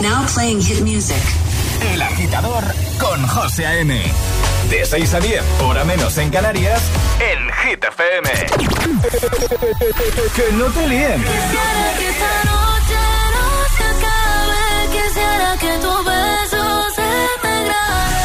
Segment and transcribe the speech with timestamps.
[0.00, 1.16] Now playing hit music.
[1.92, 2.62] El agitador
[3.00, 4.00] con José A.M.
[4.70, 6.80] De 6 a 10, hora menos en Canarias,
[7.18, 8.30] en Hit FM.
[10.36, 11.22] que no te líen.
[11.22, 13.00] Quisiera que esta noche
[13.34, 14.88] no se acabe.
[14.92, 16.62] Quisiera que tu beso
[16.94, 17.08] se
[17.42, 18.18] me grabe.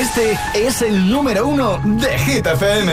[0.00, 2.92] Este es el número uno de Hit FM.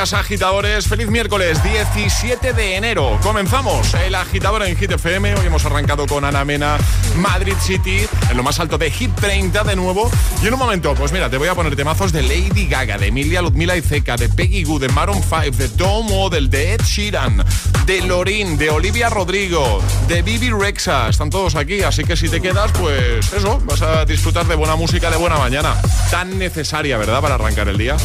[0.00, 0.88] agitadores.
[0.88, 3.18] Feliz miércoles 17 de enero.
[3.22, 5.34] Comenzamos el agitador en Hit FM.
[5.34, 6.78] Hoy hemos arrancado con Ana Mena,
[7.16, 10.10] Madrid City, en lo más alto de Hit 30 de nuevo.
[10.42, 13.08] Y en un momento, pues mira, te voy a poner temazos de Lady Gaga, de
[13.08, 16.82] Emilia Ludmila y Zeca, de Peggy Goo, de Maroon 5, de Tom Odell, de Ed
[16.82, 17.44] Sheeran,
[17.84, 21.10] de Lorin, de Olivia Rodrigo, de Bibi Rexa.
[21.10, 24.76] Están todos aquí, así que si te quedas, pues eso, vas a disfrutar de buena
[24.76, 25.76] música de buena mañana.
[26.10, 27.98] Tan necesaria, ¿verdad?, para arrancar el día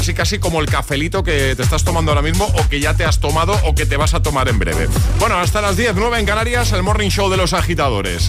[0.00, 3.04] casi casi como el cafelito que te estás tomando ahora mismo o que ya te
[3.04, 4.88] has tomado o que te vas a tomar en breve.
[5.18, 8.26] Bueno, hasta las 10, 9 en Canarias, el Morning Show de los agitadores.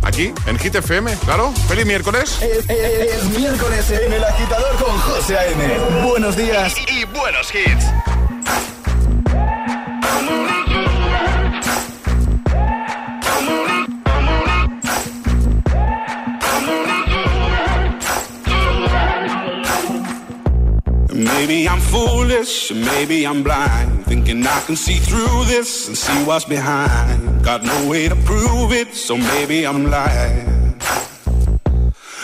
[0.00, 1.52] Aquí, en Hit FM, claro.
[1.68, 2.40] ¡Feliz miércoles!
[2.40, 6.02] Es, miércoles en el agitador con José A.M.
[6.02, 7.84] Buenos días y buenos hits.
[21.44, 24.06] Maybe I'm foolish, maybe I'm blind.
[24.06, 27.44] Thinking I can see through this and see what's behind.
[27.44, 30.78] Got no way to prove it, so maybe I'm lying.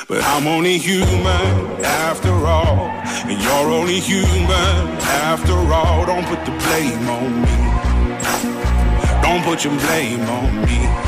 [0.06, 2.90] But I'm only human after all.
[3.26, 4.86] And you're only human
[5.26, 6.06] after all.
[6.06, 7.56] Don't put the blame on me.
[9.20, 11.07] Don't put your blame on me.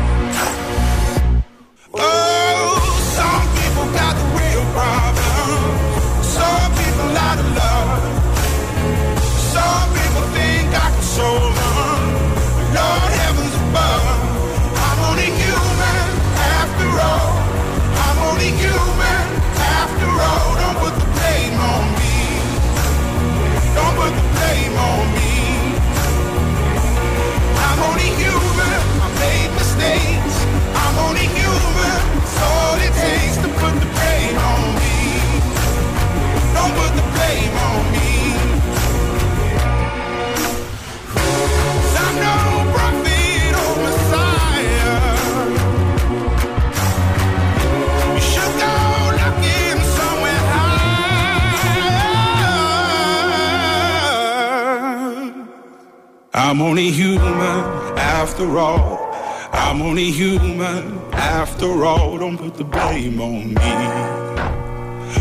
[58.43, 62.17] I'm only human after all.
[62.17, 63.71] Don't put the blame on me.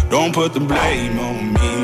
[0.08, 1.74] Don't put the blame on me.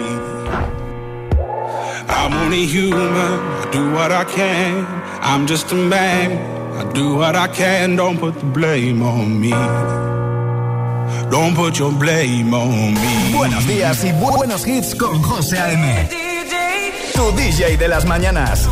[2.08, 3.38] I'm only human.
[3.62, 4.86] I do what I can.
[5.20, 6.38] I'm just a man.
[6.74, 7.96] I do what I can.
[7.96, 9.50] Don't put the blame on me.
[11.30, 13.32] Don't put your blame on me.
[13.36, 16.08] Buenos días y bu buenos hits con José A.M.
[17.14, 18.68] Tu DJ de las mañanas.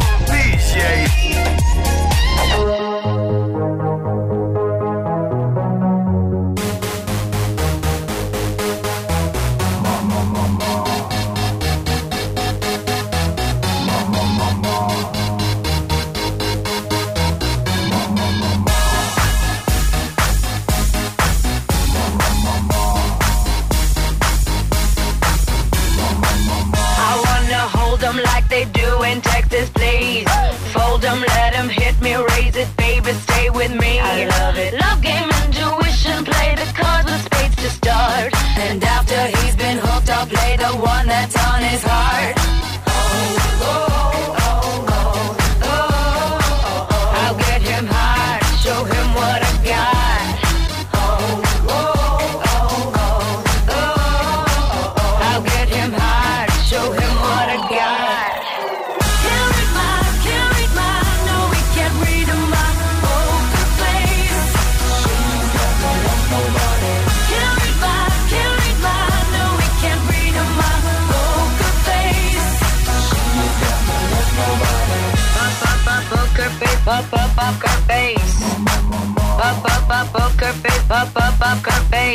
[40.71, 42.44] the one that's on his heart.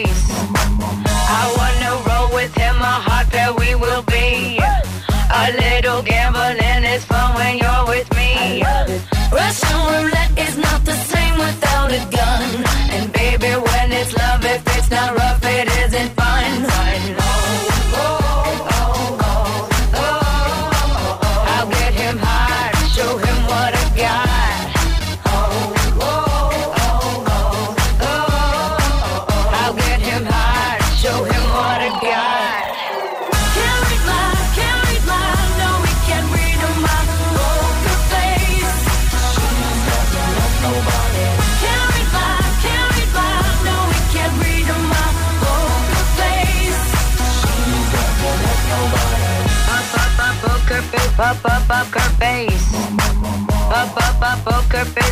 [0.06, 0.49] face.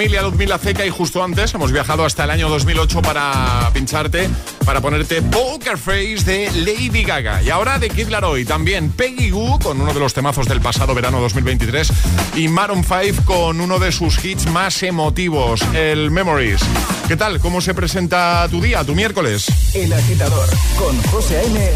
[0.00, 4.30] Emilia Luzmila Ceca y justo antes hemos viajado hasta el año 2008 para pincharte,
[4.64, 7.42] para ponerte Poker Face de Lady Gaga.
[7.42, 10.94] Y ahora de Kid Laroi, también Peggy Goo con uno de los temazos del pasado
[10.94, 11.92] verano 2023
[12.36, 16.62] y Maroon 5 con uno de sus hits más emotivos, el Memories.
[17.06, 17.38] ¿Qué tal?
[17.38, 19.48] ¿Cómo se presenta tu día, tu miércoles?
[19.74, 21.72] El agitador con José A.M.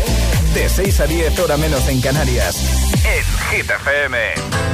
[0.54, 2.57] De 6 a 10 hora menos en Canarias.
[3.04, 4.74] En Hit FM.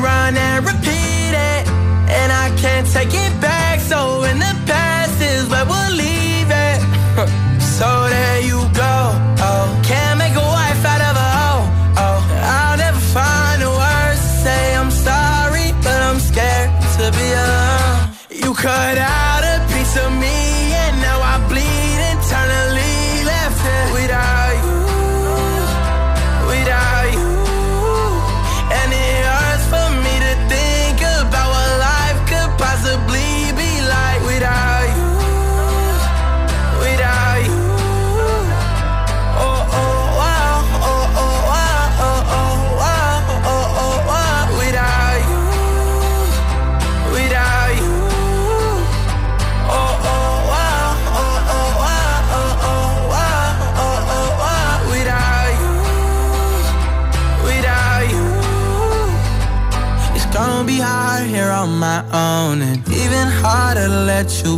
[0.00, 1.68] run and repeat it.
[2.08, 3.80] And I can't take it back.
[3.80, 4.25] So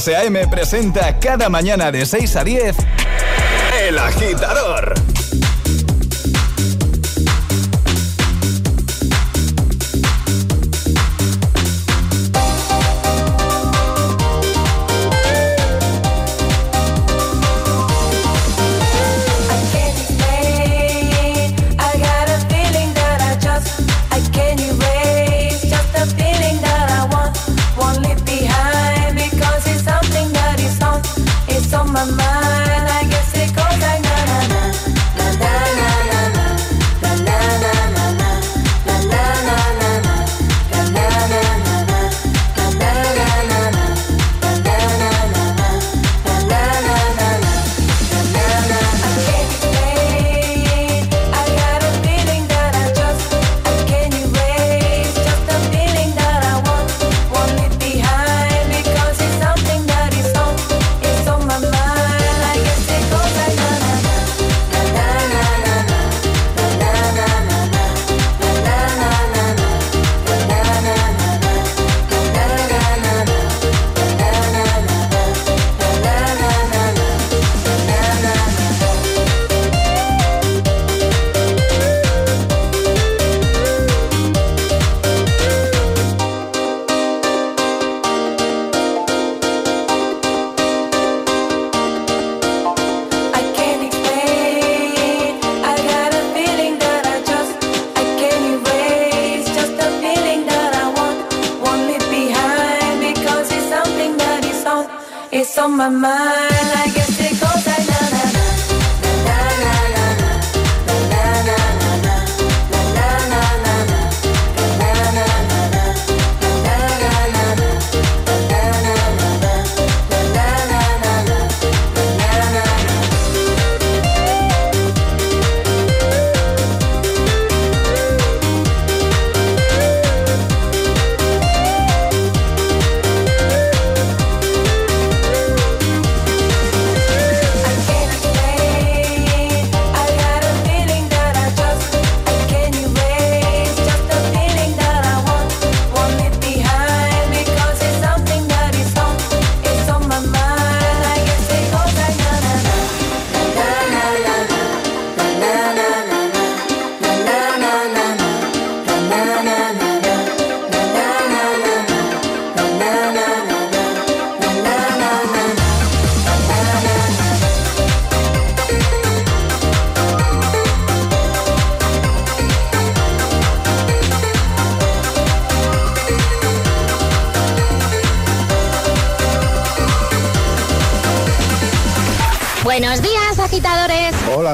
[0.00, 0.48] José A.M.
[0.48, 2.74] presenta cada mañana de 6 a 10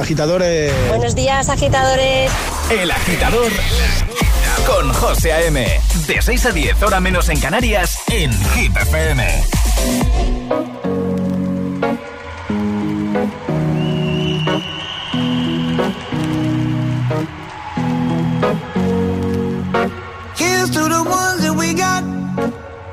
[0.07, 0.71] agitadores.
[0.87, 2.31] Buenos días, agitadores.
[2.71, 3.51] El agitador
[4.65, 5.67] con José A.M.
[6.07, 9.43] De 6 a 10, hora menos en Canarias, en Hit FM.
[20.37, 22.05] Here's to the ones that we got.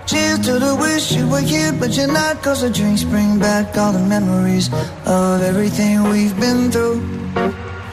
[0.07, 2.43] Cheers to the wish you were here, but you're not.
[2.43, 4.69] Cause the drinks bring back all the memories
[5.15, 6.99] of everything we've been through.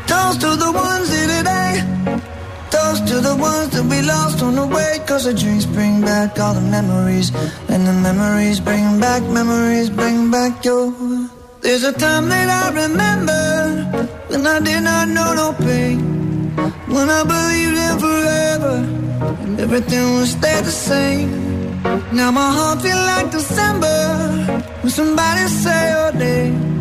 [0.10, 1.74] Toast to the ones here today.
[2.74, 4.92] Toast to the ones that we lost on the way.
[5.06, 7.30] Cause the drinks bring back all the memories.
[7.70, 10.94] And the memories bring back, memories bring back your.
[11.62, 13.44] There's a time that I remember
[14.30, 15.98] when I did not know no pain.
[16.96, 18.76] When I believed in forever
[19.44, 21.30] and everything would stay the same.
[22.18, 23.98] Now my heart feel like December
[24.82, 26.81] When somebody say your name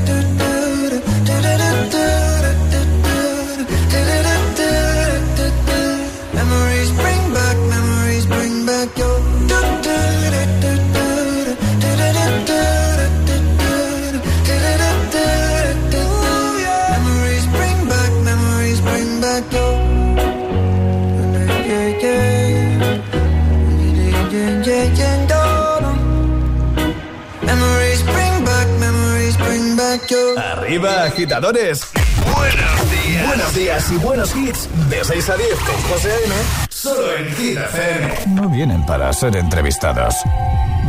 [31.51, 31.87] Agitadores.
[32.35, 33.27] Buenos días.
[33.27, 34.69] Buenos días y buenos hits.
[34.89, 36.35] De 6 a 10 con José A.M.
[36.69, 38.13] Solo en Hit FM.
[38.27, 40.15] No vienen para ser entrevistados.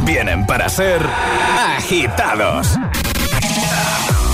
[0.05, 1.01] Vienen para ser
[1.77, 2.69] agitados.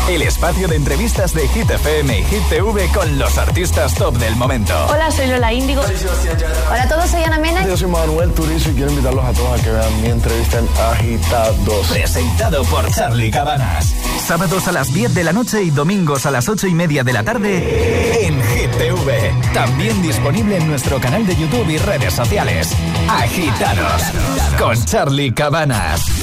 [0.09, 4.37] El espacio de entrevistas de Hit FM y Hit TV con los artistas top del
[4.37, 4.73] momento.
[4.89, 5.83] Hola, soy Lola Índigo.
[6.71, 7.67] Hola a todos, soy Ana Mena.
[7.67, 10.69] Yo soy Manuel Turizo y quiero invitarlos a todos a que vean mi entrevista en
[10.93, 11.89] Agitados.
[11.89, 13.95] Presentado por Charlie Cabanas.
[14.29, 17.15] Sábados a las 10 de la noche y domingos a las 8 y media de
[17.15, 19.33] la tarde en Hit TV.
[19.55, 22.77] También disponible en nuestro canal de YouTube y redes sociales.
[23.09, 24.03] Agitados
[24.59, 26.18] con Charlie Cabanas.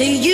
[0.00, 0.29] To you,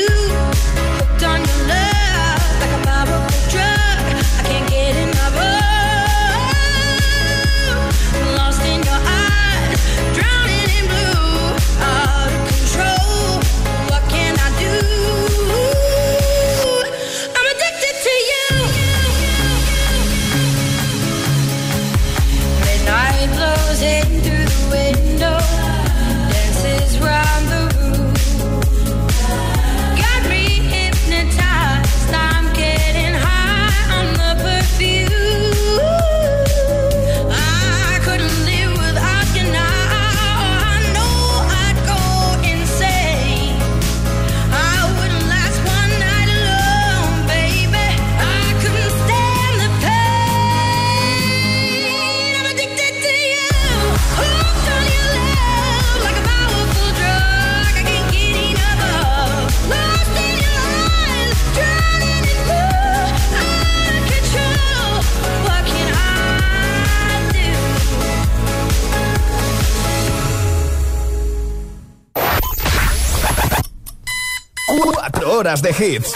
[75.57, 76.13] horas de hits.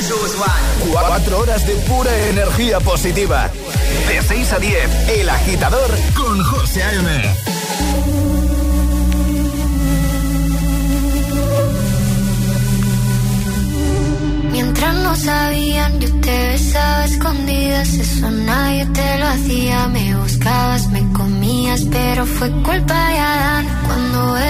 [0.90, 3.50] Cuatro horas de pura energía positiva.
[4.09, 7.35] De 6 a 10, El Agitador con José A.M.
[14.53, 19.88] Mientras no sabían, yo te besaba escondidas, eso nadie te lo hacía.
[19.88, 23.66] Me buscabas, me comías, pero fue culpa de Adán.
[23.87, 24.50] Cuando Eva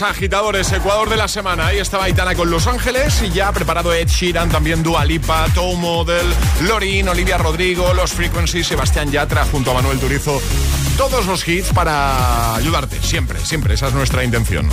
[0.00, 1.66] Agitadores, Ecuador de la semana.
[1.66, 5.46] Ahí estaba Aitana con Los Ángeles y ya ha preparado Ed Sheeran, también Dua Lipa,
[5.54, 6.26] Toe Model,
[6.62, 10.40] Lorin, Olivia Rodrigo, Los Frequencies, Sebastián Yatra junto a Manuel Turizo.
[10.96, 14.70] Todos los hits para ayudarte, siempre, siempre, esa es nuestra intención.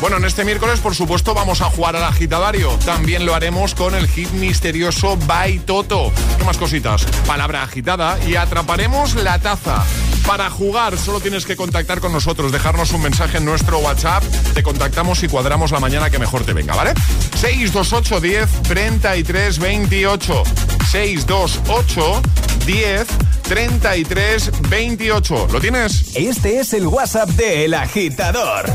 [0.00, 2.70] Bueno, en este miércoles, por supuesto, vamos a jugar al agitadario.
[2.84, 6.12] También lo haremos con el hit misterioso By Toto.
[6.38, 7.04] ¿Qué más cositas?
[7.26, 9.84] Palabra agitada y atraparemos la taza.
[10.26, 14.62] Para jugar solo tienes que contactar con nosotros, dejarnos un mensaje en nuestro WhatsApp, te
[14.62, 16.94] contactamos y cuadramos la mañana que mejor te venga, ¿vale?
[17.36, 20.42] 628 10 33 28
[20.90, 22.22] 628
[22.66, 23.06] 10
[23.42, 25.48] 33 28.
[25.52, 26.16] ¿Lo tienes?
[26.16, 28.66] Este es el WhatsApp de El Agitador.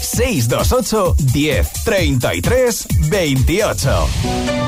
[0.00, 4.67] 628 10 33 28.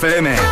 [0.00, 0.47] FM.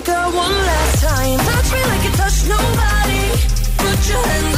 [0.00, 1.38] girl, one last time.
[1.38, 3.22] Touch me like you touch nobody.
[3.78, 4.55] Put your hands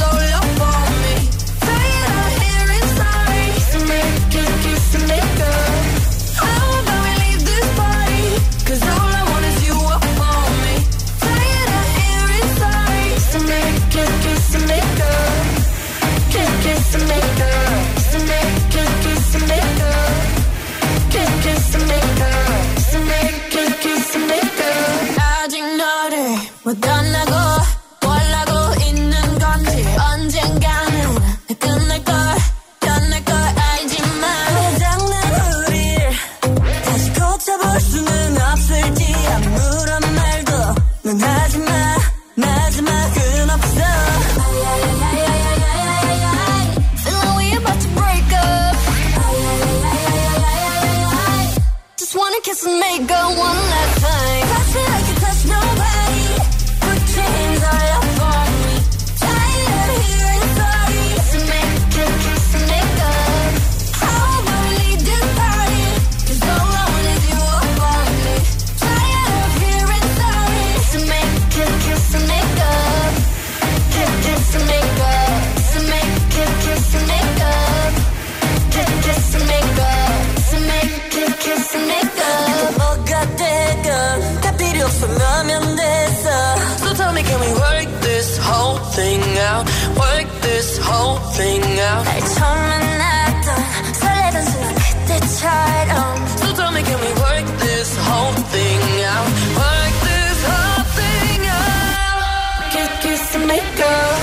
[103.31, 104.19] just make makeup.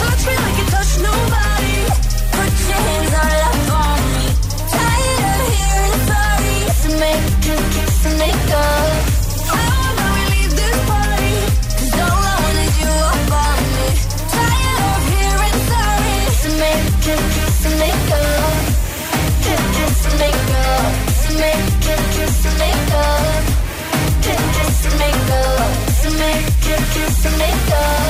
[0.00, 1.76] Touch me like you touch nobody.
[2.36, 4.26] Put your hands all up on me.
[4.74, 6.56] Tired of hearing sorry.
[6.60, 8.92] A kiss and make, kiss and make up,
[24.00, 26.46] kiss and make up, kiss and make,
[26.94, 28.09] kiss and make up.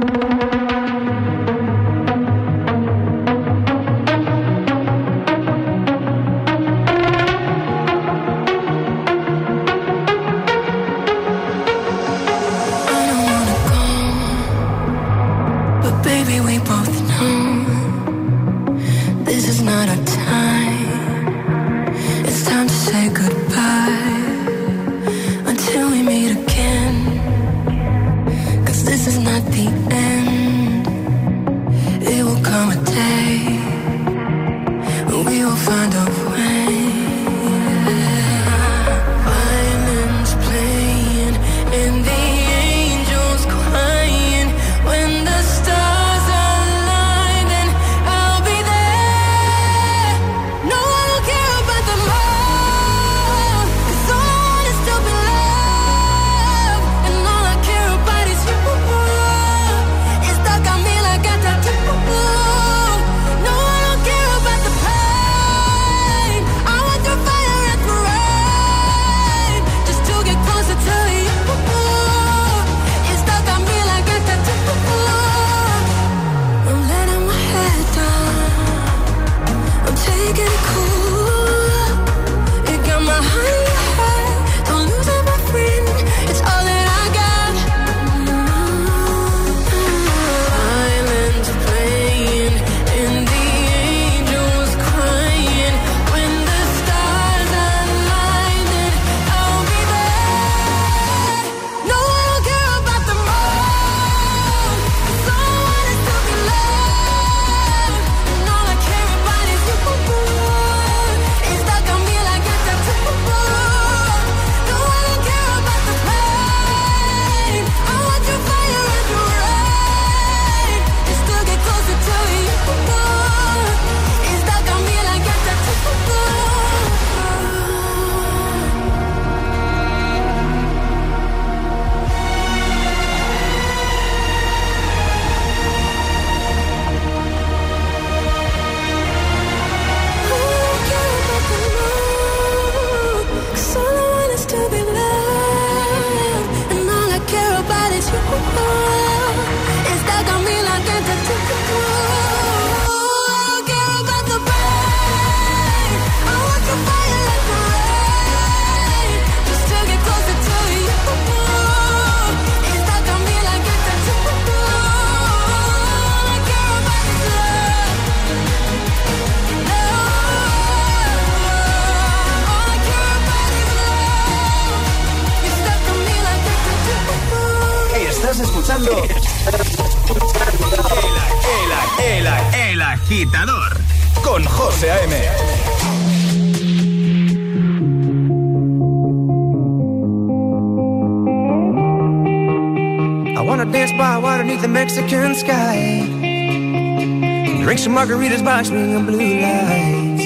[198.01, 200.25] margaritas by swinging blue lights.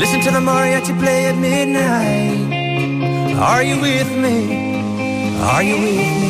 [0.00, 2.52] Listen to the mariachi play at midnight.
[3.38, 4.36] Are you with me?
[5.40, 6.25] Are you with me?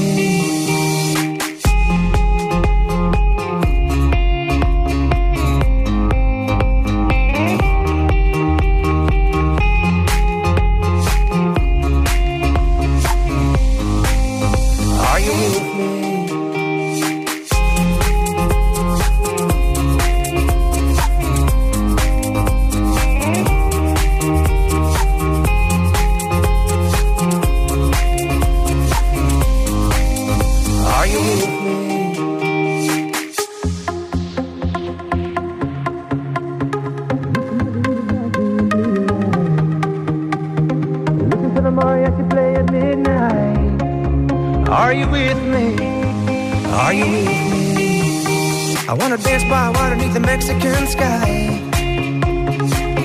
[49.90, 51.60] Beneath the Mexican sky.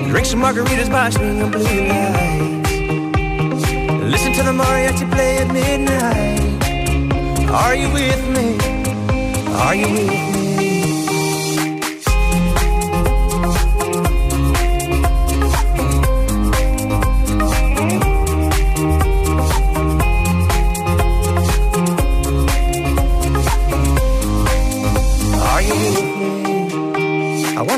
[0.09, 2.72] Drink some margaritas by swinging blue lights.
[4.13, 6.41] Listen to the mariachi play at midnight.
[7.49, 8.57] Are you with me?
[9.65, 10.50] Are you with me?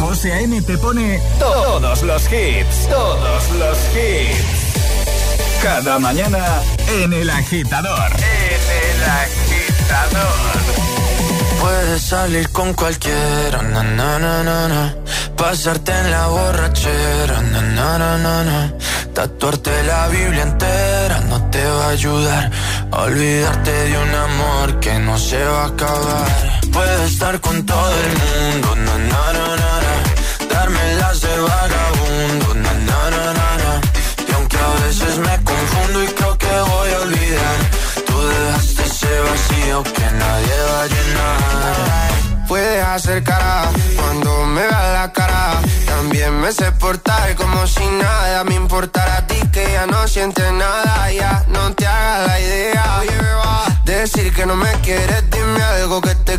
[0.00, 0.62] José A.M.
[0.62, 5.62] te pone todos los hits, todos los hits.
[5.62, 8.10] Cada mañana en El Agitador.
[8.16, 10.52] En El Agitador.
[11.60, 14.94] Puedes salir con cualquiera, na, na, na, na,
[15.36, 18.72] pasarte en la borrachera, na, na, na, na, na.
[19.12, 22.50] tatuarte la Biblia entera no te va a ayudar
[22.92, 26.51] olvidarte de un amor que no se va a acabar.
[26.72, 32.72] Puedes estar con todo el mundo, na, na, na, na darme las de vagabundo, na,
[32.88, 33.80] na, na, na.
[34.28, 37.58] Y aunque a veces me confundo y creo que voy a olvidar,
[38.06, 42.46] tú dejaste ese vacío que nadie va a llenar.
[42.48, 45.60] Puedes hacer cara cuando me veas la cara.
[45.86, 50.52] También me sé portar como si nada me importara a ti que ya no sientes
[50.52, 51.10] nada.
[51.12, 53.02] Ya no te hagas la idea.
[53.84, 56.38] Decir que no me quieres, dime algo que te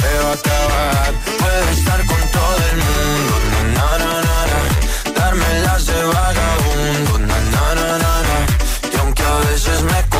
[0.00, 1.12] se va a acabar.
[1.38, 3.34] Puedes estar con todo el mundo
[5.16, 8.36] darme las de vagabundo, na, na, na, na,
[8.92, 10.19] Y aunque a veces me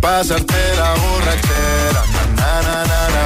[0.00, 3.24] pasarte la borrachera, na, na, na, na, na.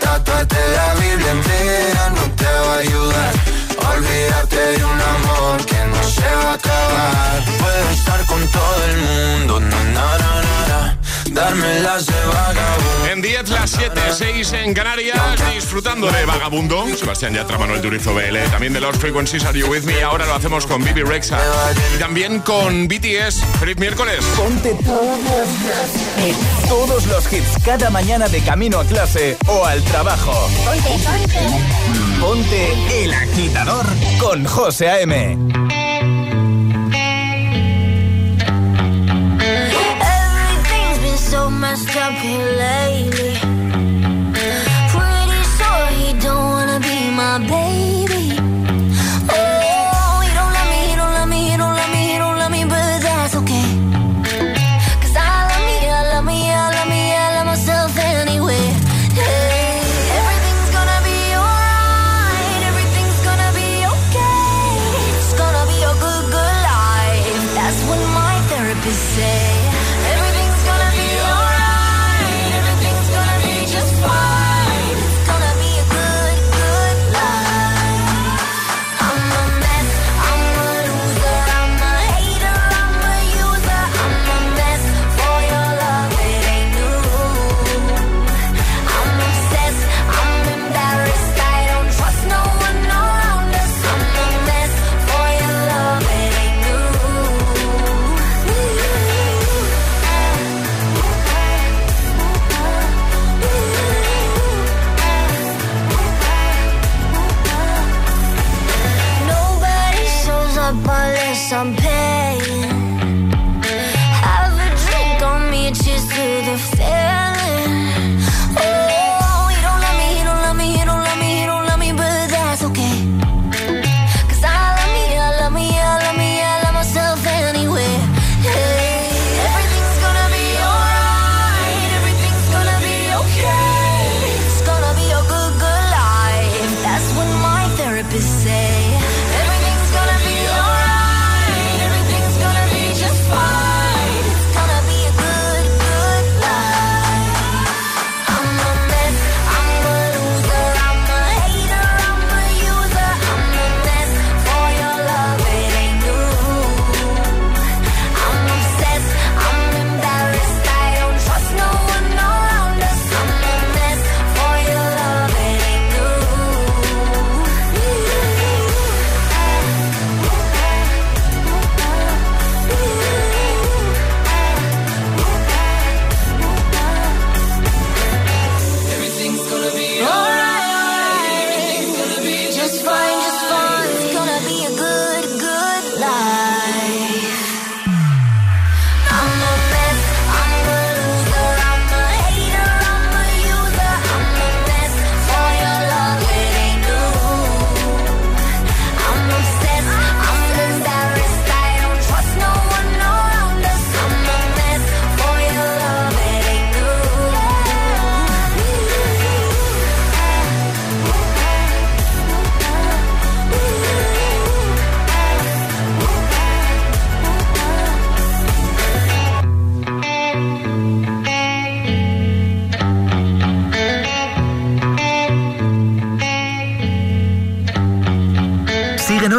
[0.00, 3.54] tatuarte la Biblia entera no te va a ayudar
[3.92, 7.44] Olvídate de un amor que no se va a acabar.
[7.58, 11.03] Puedo estar con todo el mundo, na, na, na, na, darme
[11.34, 13.06] las de vagabundo.
[13.10, 15.18] En 10, las 7, 6 en Canarias,
[15.52, 16.86] disfrutando de Vagabundo.
[16.96, 20.02] Sebastián Yatra, Manuel Turizo BL, también de los Frequencies Are You With Me.
[20.02, 21.38] Ahora lo hacemos con Bibi Rexa
[21.94, 23.44] y también con BTS.
[23.58, 24.24] ¡Feliz miércoles!
[24.36, 30.48] Ponte todos los, todos los hits cada mañana de camino a clase o al trabajo.
[30.64, 32.20] Ponte, ponte.
[32.20, 33.86] Ponte El Agitador
[34.18, 35.83] con José A.M.
[41.64, 43.34] messed up here lately.
[44.92, 47.93] Pretty sure he don't wanna be my baby.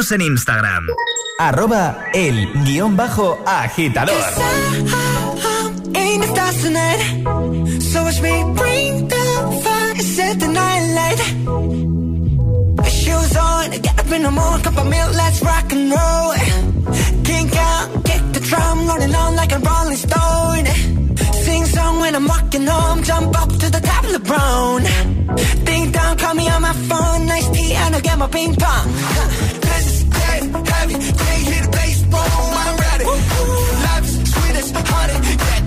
[0.05, 0.87] Síguenos en Instagram.
[1.39, 4.15] Arroba el guion bajo agitador.
[12.87, 16.33] Shoes on, get up in the morning, cup of milk, let's rock and roll.
[17.23, 20.65] Kink out, kick the drum, rolling on like a rolling stone.
[21.45, 25.65] Sing song when I'm walking home, jump up to the top of LeBron.
[25.65, 29.54] Ding dong, call me on my phone, nice tea, and I'll get my ping pong.
[34.95, 35.39] hundred.
[35.39, 35.64] Yeah,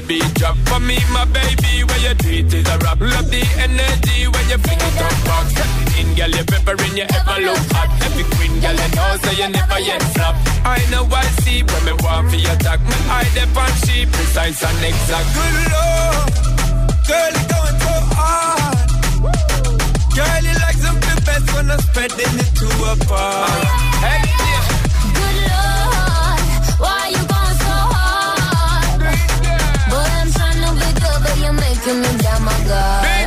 [0.00, 0.20] baby.
[0.34, 1.84] Drop for me, my baby.
[1.84, 3.00] Where your treat is a rap.
[3.00, 5.26] Love the energy when you bring it up.
[5.28, 5.46] Rock.
[5.98, 7.90] In, girl, you're peppering, you ever look hot.
[8.04, 10.36] Every queen, girl, I know, so you never yet flop.
[10.64, 12.80] I know I see when me want for your talk.
[12.80, 15.28] Me eye dep on she precise and exact.
[15.34, 16.28] Good lord,
[17.08, 18.78] girl, you going so hard.
[20.16, 23.66] Girl, you like something best when I'm spreading it to apart.
[24.04, 24.64] Hey, yeah.
[25.18, 26.40] Good lord,
[26.80, 27.19] why you
[31.40, 33.19] you're making me down, my girl.